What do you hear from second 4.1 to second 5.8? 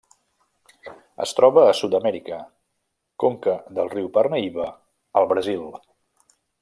Parnaíba al Brasil.